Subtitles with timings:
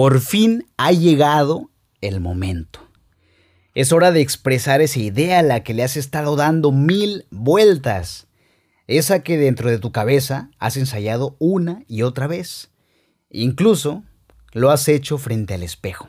[0.00, 1.68] Por fin ha llegado
[2.00, 2.80] el momento.
[3.74, 8.26] Es hora de expresar esa idea a la que le has estado dando mil vueltas.
[8.86, 12.70] Esa que dentro de tu cabeza has ensayado una y otra vez.
[13.28, 14.02] Incluso
[14.52, 16.08] lo has hecho frente al espejo.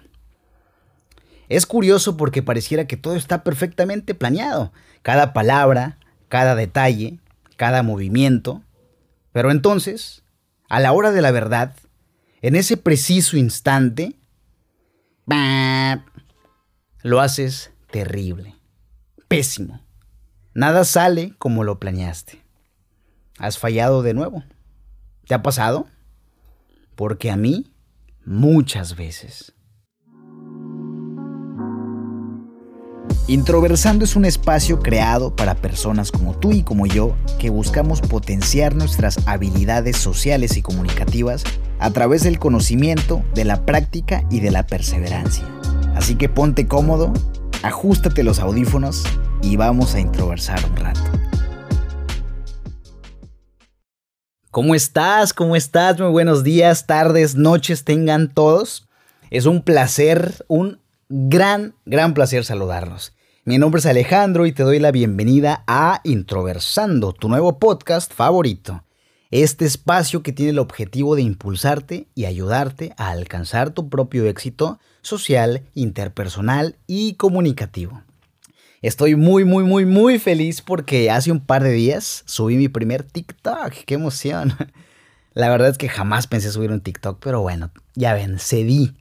[1.50, 4.72] Es curioso porque pareciera que todo está perfectamente planeado.
[5.02, 5.98] Cada palabra,
[6.30, 7.20] cada detalle,
[7.58, 8.62] cada movimiento.
[9.34, 10.24] Pero entonces,
[10.70, 11.74] a la hora de la verdad,
[12.42, 14.20] en ese preciso instante,
[17.04, 18.56] lo haces terrible,
[19.28, 19.82] pésimo.
[20.54, 22.42] Nada sale como lo planeaste.
[23.38, 24.44] Has fallado de nuevo.
[25.26, 25.88] ¿Te ha pasado?
[26.96, 27.74] Porque a mí,
[28.26, 29.54] muchas veces.
[33.32, 38.76] Introversando es un espacio creado para personas como tú y como yo que buscamos potenciar
[38.76, 41.46] nuestras habilidades sociales y comunicativas
[41.80, 45.46] a través del conocimiento, de la práctica y de la perseverancia.
[45.96, 47.14] Así que ponte cómodo,
[47.64, 49.06] ajustate los audífonos
[49.42, 51.00] y vamos a introversar un rato.
[54.50, 55.32] ¿Cómo estás?
[55.32, 55.98] ¿Cómo estás?
[56.02, 58.90] Muy buenos días, tardes, noches tengan todos.
[59.30, 63.14] Es un placer, un gran, gran placer saludarlos.
[63.44, 68.84] Mi nombre es Alejandro y te doy la bienvenida a Introversando, tu nuevo podcast favorito.
[69.32, 74.80] Este espacio que tiene el objetivo de impulsarte y ayudarte a alcanzar tu propio éxito
[75.02, 78.04] social, interpersonal y comunicativo.
[78.84, 83.02] Estoy muy, muy, muy, muy feliz porque hace un par de días subí mi primer
[83.02, 83.72] TikTok.
[83.88, 84.54] ¡Qué emoción!
[85.34, 89.01] La verdad es que jamás pensé subir un TikTok, pero bueno, ya ven, cedí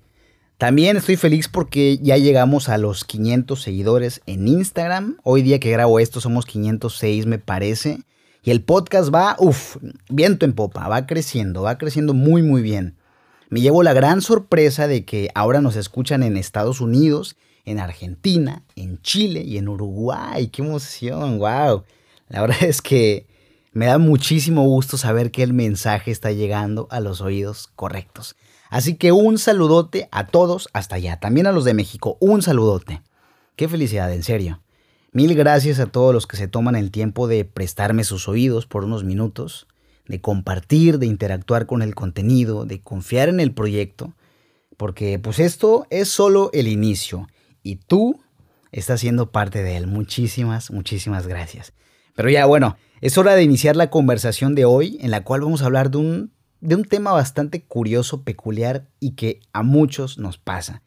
[0.61, 5.17] también estoy feliz porque ya llegamos a los 500 seguidores en Instagram.
[5.23, 8.01] Hoy día que grabo esto somos 506 me parece.
[8.43, 9.79] Y el podcast va, uff,
[10.11, 12.99] viento en popa, va creciendo, va creciendo muy muy bien.
[13.49, 18.63] Me llevo la gran sorpresa de que ahora nos escuchan en Estados Unidos, en Argentina,
[18.77, 20.49] en Chile y en Uruguay.
[20.49, 21.39] ¡Qué emoción!
[21.39, 21.85] ¡Wow!
[22.29, 23.27] La verdad es que
[23.73, 28.37] me da muchísimo gusto saber que el mensaje está llegando a los oídos correctos.
[28.71, 33.03] Así que un saludote a todos hasta allá, también a los de México, un saludote.
[33.57, 34.63] Qué felicidad, en serio.
[35.13, 38.85] Mil gracias a todos los que se toman el tiempo de prestarme sus oídos por
[38.85, 39.67] unos minutos,
[40.07, 44.15] de compartir, de interactuar con el contenido, de confiar en el proyecto,
[44.77, 47.27] porque pues esto es solo el inicio
[47.65, 48.21] y tú
[48.71, 49.89] estás siendo parte de él.
[49.89, 51.73] Muchísimas, muchísimas gracias.
[52.15, 55.63] Pero ya bueno, es hora de iniciar la conversación de hoy en la cual vamos
[55.63, 60.39] a hablar de un de un tema bastante curioso, peculiar y que a muchos nos
[60.39, 60.83] pasa.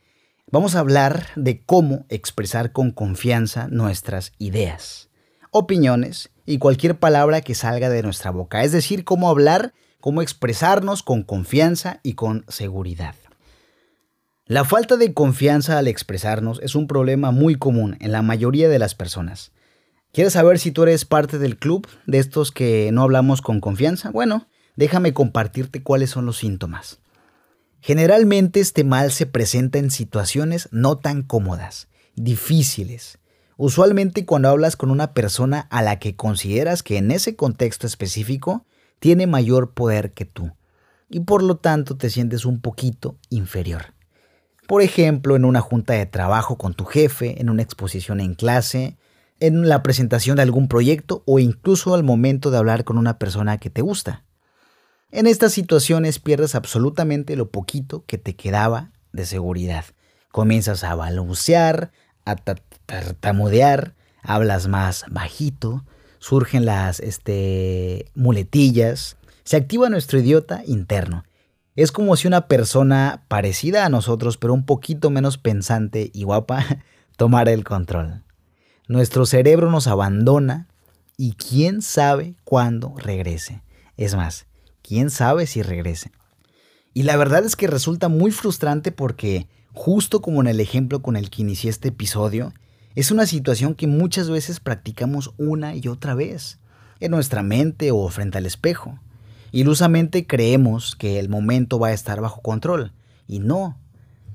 [0.52, 5.10] Vamos a hablar de cómo expresar con confianza nuestras ideas,
[5.52, 8.64] opiniones y cualquier palabra que salga de nuestra boca.
[8.64, 13.16] Es decir, cómo hablar, cómo expresarnos con confianza y con seguridad.
[14.46, 18.78] La falta de confianza al expresarnos es un problema muy común en la mayoría de
[18.78, 19.54] las personas.
[20.12, 24.12] ¿Quieres saber si tú eres parte del club de estos que no hablamos con confianza?
[24.12, 27.00] Bueno, déjame compartirte cuáles son los síntomas.
[27.82, 33.20] Generalmente este mal se presenta en situaciones no tan cómodas, difíciles.
[33.58, 38.66] Usualmente cuando hablas con una persona a la que consideras que en ese contexto específico
[39.00, 40.54] tiene mayor poder que tú
[41.10, 43.94] y por lo tanto te sientes un poquito inferior.
[44.68, 48.98] Por ejemplo, en una junta de trabajo con tu jefe, en una exposición en clase,
[49.40, 53.58] en la presentación de algún proyecto o incluso al momento de hablar con una persona
[53.58, 54.24] que te gusta.
[55.16, 59.86] En estas situaciones pierdes absolutamente lo poquito que te quedaba de seguridad.
[60.32, 61.92] Comienzas a balbucear,
[62.26, 63.94] a tartamudear,
[64.24, 65.86] hablas más bajito,
[66.18, 71.26] surgen las este, muletillas, se activa nuestro idiota interno.
[71.76, 76.66] Es como si una persona parecida a nosotros, pero un poquito menos pensante y guapa,
[77.18, 78.24] tomara el control.
[78.88, 80.68] Nuestro cerebro nos abandona
[81.18, 83.62] y quién sabe cuándo regrese.
[83.96, 84.48] Es más,
[84.84, 86.12] quién sabe si regrese.
[86.94, 91.16] Y la verdad es que resulta muy frustrante porque, justo como en el ejemplo con
[91.16, 92.54] el que inicié este episodio,
[92.94, 96.60] es una situación que muchas veces practicamos una y otra vez,
[97.00, 99.00] en nuestra mente o frente al espejo.
[99.52, 102.94] Ilusamente creemos que el momento va a estar bajo control,
[103.28, 103.80] y no,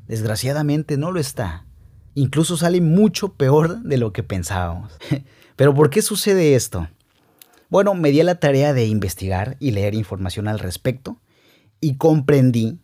[0.09, 1.67] desgraciadamente no lo está.
[2.15, 4.93] Incluso sale mucho peor de lo que pensábamos.
[5.57, 6.89] Pero ¿por qué sucede esto?
[7.71, 11.21] Bueno, me di a la tarea de investigar y leer información al respecto
[11.81, 12.79] y comprendí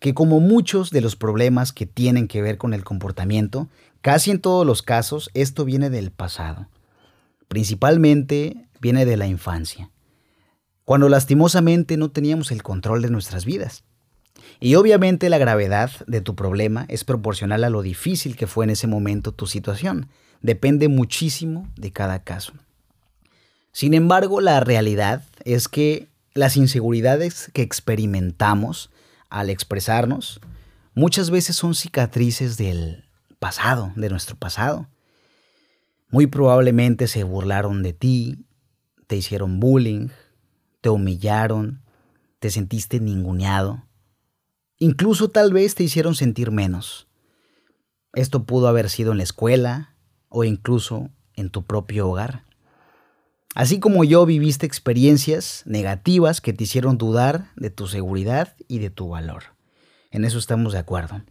[0.00, 3.68] que como muchos de los problemas que tienen que ver con el comportamiento,
[4.00, 6.68] casi en todos los casos esto viene del pasado.
[7.48, 9.90] Principalmente viene de la infancia,
[10.84, 13.84] cuando lastimosamente no teníamos el control de nuestras vidas.
[14.60, 18.70] Y obviamente la gravedad de tu problema es proporcional a lo difícil que fue en
[18.70, 20.08] ese momento tu situación.
[20.42, 22.52] Depende muchísimo de cada caso.
[23.72, 28.90] Sin embargo, la realidad es que las inseguridades que experimentamos
[29.28, 30.40] al expresarnos
[30.94, 33.04] muchas veces son cicatrices del
[33.38, 34.88] pasado, de nuestro pasado.
[36.10, 38.44] Muy probablemente se burlaron de ti,
[39.06, 40.08] te hicieron bullying,
[40.80, 41.82] te humillaron,
[42.38, 43.84] te sentiste ninguneado,
[44.78, 47.08] incluso tal vez te hicieron sentir menos.
[48.14, 49.94] Esto pudo haber sido en la escuela
[50.28, 52.47] o incluso en tu propio hogar.
[53.58, 58.88] Así como yo viviste experiencias negativas que te hicieron dudar de tu seguridad y de
[58.88, 59.42] tu valor.
[60.12, 61.22] En eso estamos de acuerdo.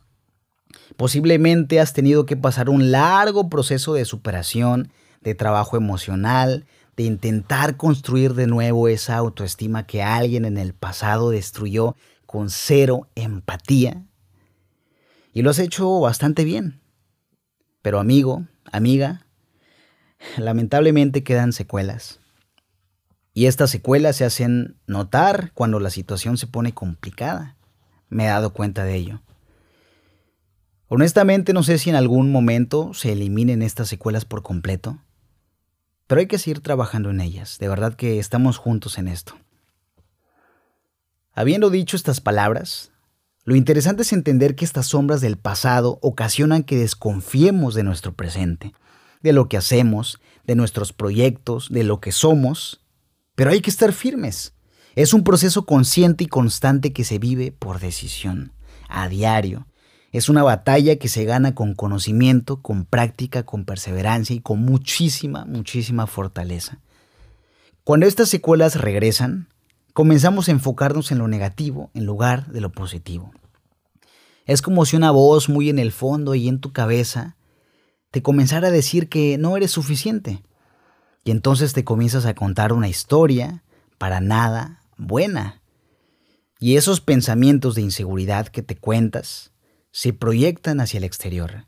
[0.98, 4.92] Posiblemente has tenido que pasar un largo proceso de superación,
[5.22, 6.66] de trabajo emocional,
[6.98, 11.96] de intentar construir de nuevo esa autoestima que alguien en el pasado destruyó
[12.26, 14.04] con cero empatía.
[15.32, 16.82] Y lo has hecho bastante bien.
[17.82, 19.27] Pero amigo, amiga,
[20.38, 22.20] lamentablemente quedan secuelas.
[23.34, 27.56] Y estas secuelas se hacen notar cuando la situación se pone complicada.
[28.10, 29.22] Me he dado cuenta de ello.
[30.88, 34.98] Honestamente no sé si en algún momento se eliminen estas secuelas por completo,
[36.08, 37.58] pero hay que seguir trabajando en ellas.
[37.60, 39.36] De verdad que estamos juntos en esto.
[41.34, 42.92] Habiendo dicho estas palabras,
[43.44, 48.74] lo interesante es entender que estas sombras del pasado ocasionan que desconfiemos de nuestro presente,
[49.28, 52.82] de lo que hacemos, de nuestros proyectos, de lo que somos,
[53.36, 54.54] pero hay que estar firmes.
[54.96, 58.52] Es un proceso consciente y constante que se vive por decisión,
[58.90, 59.68] a diario,
[60.18, 65.46] es una batalla que se gana con conocimiento, con práctica, con perseverancia y con muchísima,
[65.46, 66.80] muchísima fortaleza.
[67.84, 69.48] Cuando estas secuelas regresan,
[69.94, 73.32] comenzamos a enfocarnos en lo negativo en lugar de lo positivo.
[74.46, 77.37] Es como si una voz muy en el fondo y en tu cabeza
[78.18, 80.42] te comenzara a decir que no eres suficiente.
[81.24, 83.64] Y entonces te comienzas a contar una historia
[84.00, 85.62] para nada buena.
[86.60, 89.52] Y esos pensamientos de inseguridad que te cuentas
[89.92, 91.68] se proyectan hacia el exterior.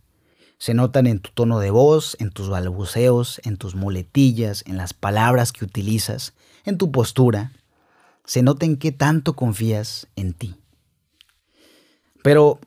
[0.57, 4.95] Se notan en tu tono de voz, en tus balbuceos, en tus muletillas, en las
[4.95, 6.33] palabras que utilizas,
[6.65, 7.51] en tu postura.
[8.25, 10.55] Se nota en qué tanto confías en ti.
[12.23, 12.59] Pero,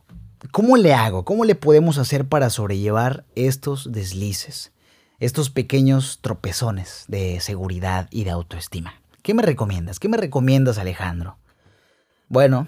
[0.51, 1.25] ¿cómo le hago?
[1.25, 4.73] ¿Cómo le podemos hacer para sobrellevar estos deslices,
[5.21, 9.01] estos pequeños tropezones de seguridad y de autoestima?
[9.23, 10.01] ¿Qué me recomiendas?
[10.01, 11.39] ¿Qué me recomiendas, Alejandro?
[12.29, 12.67] Bueno,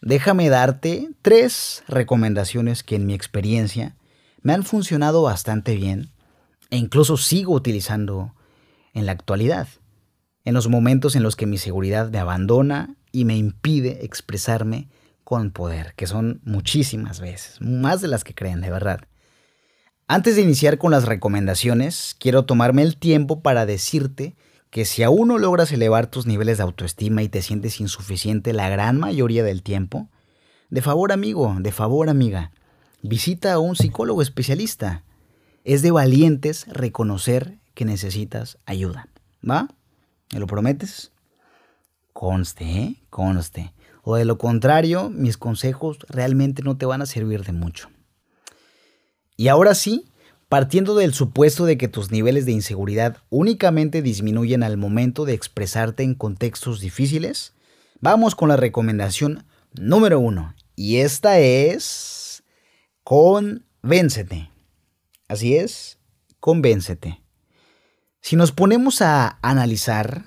[0.00, 3.96] déjame darte tres recomendaciones que en mi experiencia
[4.42, 6.10] me han funcionado bastante bien
[6.70, 8.34] e incluso sigo utilizando
[8.94, 9.68] en la actualidad,
[10.44, 14.88] en los momentos en los que mi seguridad me abandona y me impide expresarme
[15.28, 19.00] con poder, que son muchísimas veces, más de las que creen, de verdad.
[20.06, 24.36] Antes de iniciar con las recomendaciones, quiero tomarme el tiempo para decirte
[24.70, 28.70] que si aún no logras elevar tus niveles de autoestima y te sientes insuficiente la
[28.70, 30.08] gran mayoría del tiempo,
[30.70, 32.50] de favor amigo, de favor amiga,
[33.02, 35.04] visita a un psicólogo especialista.
[35.62, 39.10] Es de valientes reconocer que necesitas ayuda.
[39.46, 39.68] ¿Va?
[40.32, 41.12] ¿Me lo prometes?
[42.14, 43.02] Conste, ¿eh?
[43.10, 43.74] Conste.
[44.10, 47.90] O de lo contrario, mis consejos realmente no te van a servir de mucho.
[49.36, 50.06] Y ahora sí,
[50.48, 56.04] partiendo del supuesto de que tus niveles de inseguridad únicamente disminuyen al momento de expresarte
[56.04, 57.52] en contextos difíciles,
[58.00, 60.54] vamos con la recomendación número uno.
[60.74, 62.42] Y esta es
[63.04, 64.50] convéncete.
[65.28, 65.98] Así es,
[66.40, 67.20] convéncete.
[68.22, 70.24] Si nos ponemos a analizar,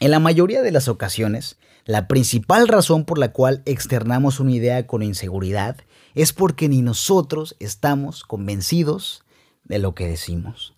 [0.00, 4.86] en la mayoría de las ocasiones, la principal razón por la cual externamos una idea
[4.86, 5.76] con inseguridad
[6.14, 9.24] es porque ni nosotros estamos convencidos
[9.64, 10.74] de lo que decimos.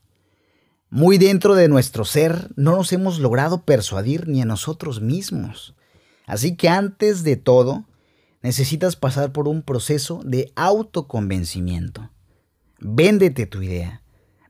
[0.88, 5.74] Muy dentro de nuestro ser no nos hemos logrado persuadir ni a nosotros mismos.
[6.26, 7.84] Así que antes de todo,
[8.42, 12.10] necesitas pasar por un proceso de autoconvencimiento.
[12.78, 13.99] Véndete tu idea,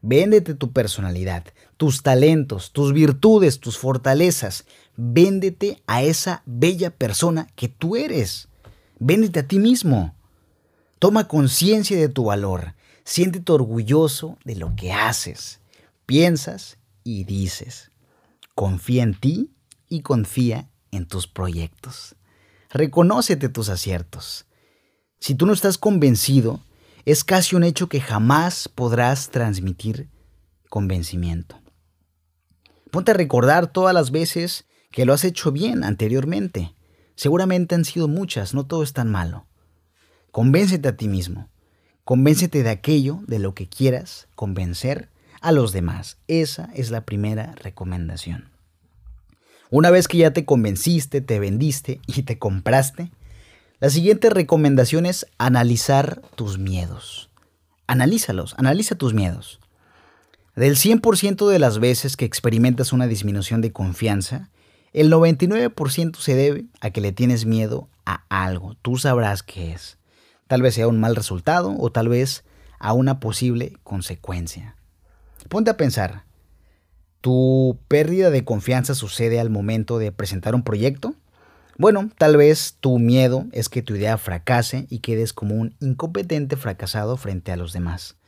[0.02, 1.44] véndete tu personalidad,
[1.76, 4.64] tus talentos, tus virtudes, tus fortalezas.
[4.96, 8.48] Véndete a esa bella persona que tú eres.
[8.98, 10.14] Véndete a ti mismo.
[10.98, 12.74] Toma conciencia de tu valor.
[13.04, 15.60] Siéntete orgulloso de lo que haces,
[16.06, 17.90] piensas y dices.
[18.54, 19.50] Confía en ti
[19.88, 22.14] y confía en tus proyectos.
[22.70, 24.46] Reconócete tus aciertos.
[25.18, 26.60] Si tú no estás convencido,
[27.04, 30.08] es casi un hecho que jamás podrás transmitir
[30.68, 31.60] convencimiento.
[32.90, 36.74] Ponte a recordar todas las veces que lo has hecho bien anteriormente.
[37.14, 39.46] Seguramente han sido muchas, no todo es tan malo.
[40.30, 41.48] Convéncete a ti mismo.
[42.04, 46.18] Convéncete de aquello de lo que quieras convencer a los demás.
[46.28, 48.50] Esa es la primera recomendación.
[49.70, 53.12] Una vez que ya te convenciste, te vendiste y te compraste,
[53.80, 57.30] la siguiente recomendación es analizar tus miedos.
[57.86, 59.58] Analízalos, analiza tus miedos.
[60.54, 64.50] Del 100% de las veces que experimentas una disminución de confianza,
[64.92, 68.74] el 99% se debe a que le tienes miedo a algo.
[68.82, 69.96] Tú sabrás qué es.
[70.46, 72.44] Tal vez sea un mal resultado o tal vez
[72.78, 74.76] a una posible consecuencia.
[75.48, 76.24] Ponte a pensar,
[77.22, 81.14] ¿tu pérdida de confianza sucede al momento de presentar un proyecto?
[81.80, 86.56] Bueno, tal vez tu miedo es que tu idea fracase y quedes como un incompetente
[86.56, 88.18] fracasado frente a los demás.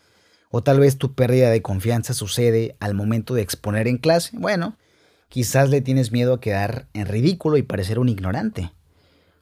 [0.51, 4.39] O tal vez tu pérdida de confianza sucede al momento de exponer en clase.
[4.39, 4.79] Bueno,
[5.29, 8.73] quizás le tienes miedo a quedar en ridículo y parecer un ignorante.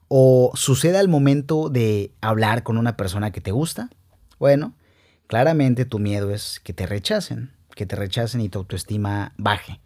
[0.09, 3.90] O sucede al momento de hablar con una persona que te gusta.
[4.40, 4.75] Bueno,
[5.29, 9.79] claramente tu miedo es que te rechacen, que te rechacen y tu autoestima baje.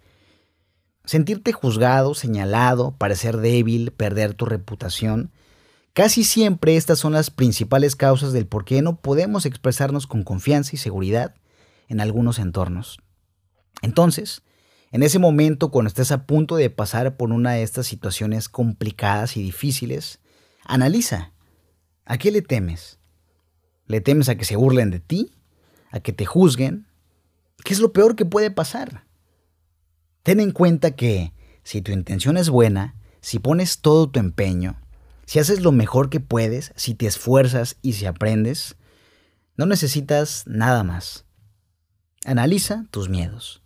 [1.05, 5.31] Sentirte juzgado, señalado, parecer débil, perder tu reputación.
[5.93, 10.71] Casi siempre estas son las principales causas del por qué no podemos expresarnos con confianza
[10.75, 11.35] y seguridad
[11.89, 13.01] en algunos entornos.
[13.83, 14.43] Entonces,
[14.93, 19.37] en ese momento, cuando estés a punto de pasar por una de estas situaciones complicadas
[19.37, 20.21] y difíciles,
[20.65, 21.33] analiza.
[22.07, 22.99] ¿A qué le temes?
[23.87, 25.33] ¿Le temes a que se burlen de ti?
[25.91, 26.87] ¿A que te juzguen?
[27.63, 29.05] ¿Qué es lo peor que puede pasar?
[30.25, 34.81] Ten en cuenta que si tu intención es buena, si pones todo tu empeño,
[35.25, 38.75] si haces lo mejor que puedes, si te esfuerzas y si aprendes,
[39.57, 41.25] no necesitas nada más.
[42.25, 43.63] Analiza tus miedos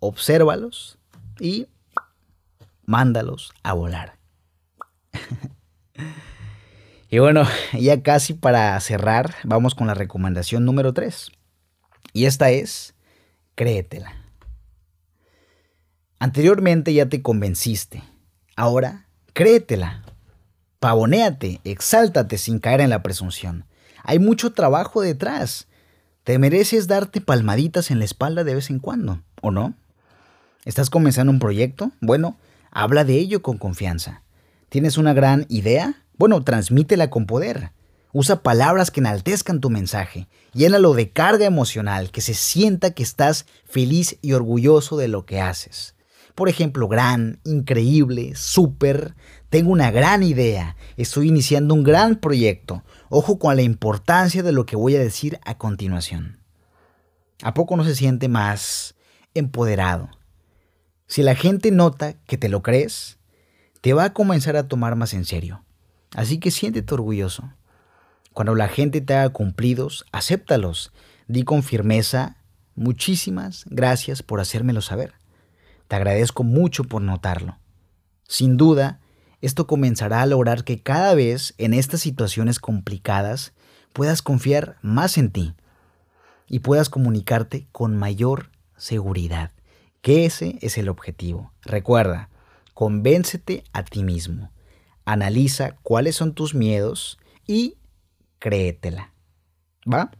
[0.00, 0.98] obsérvalos
[1.38, 1.68] y
[2.84, 4.18] mándalos a volar.
[7.10, 7.46] y bueno,
[7.78, 11.30] ya casi para cerrar, vamos con la recomendación número 3.
[12.12, 12.94] Y esta es,
[13.54, 14.19] créetela.
[16.22, 18.02] Anteriormente ya te convenciste,
[18.54, 20.02] ahora créetela.
[20.78, 23.64] Pavonéate, exáltate sin caer en la presunción.
[24.04, 25.66] Hay mucho trabajo detrás.
[26.24, 29.72] Te mereces darte palmaditas en la espalda de vez en cuando, ¿o no?
[30.66, 31.90] ¿Estás comenzando un proyecto?
[32.02, 32.36] Bueno,
[32.70, 34.22] habla de ello con confianza.
[34.68, 36.02] ¿Tienes una gran idea?
[36.18, 37.72] Bueno, transmítela con poder.
[38.12, 40.28] Usa palabras que enaltezcan tu mensaje.
[40.52, 45.40] Llénalo de carga emocional, que se sienta que estás feliz y orgulloso de lo que
[45.40, 45.94] haces.
[46.40, 49.14] Por ejemplo, gran, increíble, súper.
[49.50, 50.74] Tengo una gran idea.
[50.96, 52.82] Estoy iniciando un gran proyecto.
[53.10, 56.40] Ojo con la importancia de lo que voy a decir a continuación.
[57.42, 58.94] ¿A poco no se siente más
[59.34, 60.08] empoderado?
[61.06, 63.18] Si la gente nota que te lo crees,
[63.82, 65.62] te va a comenzar a tomar más en serio.
[66.16, 67.52] Así que siéntete orgulloso.
[68.32, 70.90] Cuando la gente te haga cumplidos, acéptalos.
[71.28, 72.38] Di con firmeza,
[72.76, 75.19] muchísimas gracias por hacérmelo saber.
[75.90, 77.58] Te agradezco mucho por notarlo.
[78.28, 79.00] Sin duda,
[79.40, 83.54] esto comenzará a lograr que cada vez en estas situaciones complicadas
[83.92, 85.56] puedas confiar más en ti
[86.46, 89.50] y puedas comunicarte con mayor seguridad
[90.00, 91.52] que ese es el objetivo.
[91.62, 92.30] Recuerda,
[92.72, 94.52] convéncete a ti mismo.
[95.04, 97.18] Analiza cuáles son tus miedos
[97.48, 97.78] y
[98.38, 99.12] créetela.
[99.92, 100.12] ¿Va?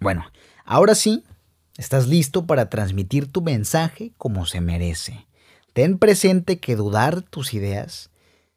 [0.00, 0.24] Bueno,
[0.64, 1.24] ahora sí,
[1.78, 5.26] estás listo para transmitir tu mensaje como se merece.
[5.72, 8.10] Ten presente que dudar tus ideas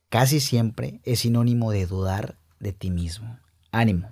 [0.09, 3.39] casi siempre es sinónimo de dudar de ti mismo.
[3.71, 4.11] Ánimo.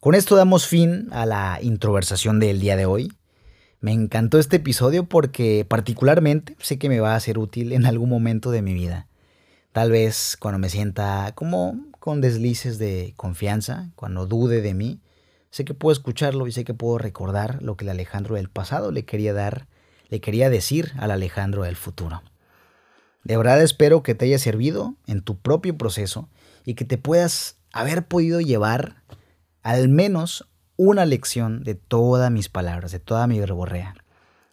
[0.00, 3.12] Con esto damos fin a la introversación del día de hoy.
[3.80, 8.08] Me encantó este episodio porque particularmente sé que me va a ser útil en algún
[8.08, 9.08] momento de mi vida.
[9.72, 15.00] Tal vez cuando me sienta como con deslices de confianza, cuando dude de mí,
[15.56, 18.92] sé que puedo escucharlo y sé que puedo recordar lo que el Alejandro del pasado
[18.92, 19.68] le quería dar,
[20.10, 22.22] le quería decir al Alejandro del futuro.
[23.24, 26.28] De verdad espero que te haya servido en tu propio proceso
[26.66, 29.02] y que te puedas haber podido llevar
[29.62, 30.46] al menos
[30.76, 33.94] una lección de todas mis palabras, de toda mi verborrea.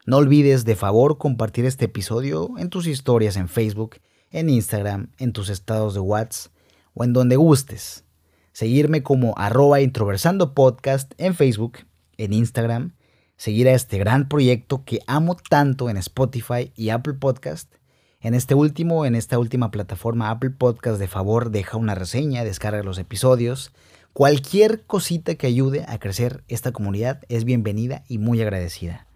[0.06, 3.98] No olvides de favor compartir este episodio en tus historias en Facebook,
[4.32, 6.54] en Instagram, en tus estados de WhatsApp
[6.94, 8.06] o en donde gustes.
[8.54, 11.80] Seguirme como arroba introversando podcast en Facebook,
[12.18, 12.94] en Instagram.
[13.36, 17.74] Seguir a este gran proyecto que amo tanto en Spotify y Apple Podcast.
[18.22, 22.84] En este último, en esta última plataforma Apple Podcast, de favor deja una reseña, descarga
[22.84, 23.74] los episodios
[24.14, 29.08] Cualquier cosita que ayude a crecer esta comunidad es bienvenida y muy agradecida.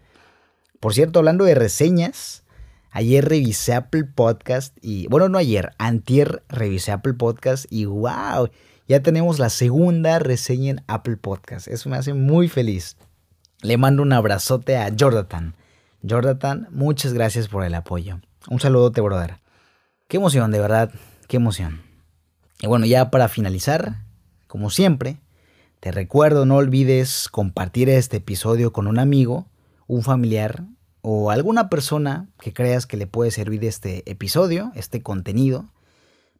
[0.80, 2.42] Por cierto, hablando de reseñas,
[2.90, 8.48] Ayer revisé Apple Podcast y, bueno, no ayer, antier revisé Apple Podcast y wow,
[8.88, 11.68] ya tenemos la segunda reseña en Apple Podcast.
[11.68, 12.96] Eso me hace muy feliz.
[13.60, 15.54] Le mando un abrazote a Jordatan.
[16.08, 18.20] Jordatan, muchas gracias por el apoyo.
[18.48, 19.40] Un saludote, brother.
[20.08, 20.90] Qué emoción, de verdad,
[21.28, 21.82] qué emoción.
[22.60, 24.04] Y bueno, ya para finalizar,
[24.46, 25.20] como siempre,
[25.80, 29.48] te recuerdo, no olvides compartir este episodio con un amigo,
[29.86, 30.64] un familiar
[31.02, 35.66] o alguna persona que creas que le puede servir este episodio, este contenido,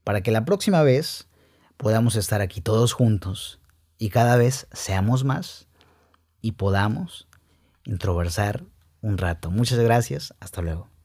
[0.03, 1.28] para que la próxima vez
[1.79, 3.61] podamos estar aquí todos juntos
[3.97, 5.67] y cada vez seamos más
[6.43, 7.27] y podamos
[7.85, 8.65] introversar
[9.01, 9.51] un rato.
[9.51, 10.98] Muchas gracias, hasta luego.